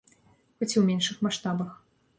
[0.57, 1.71] Хоць і ў меншых маштабах.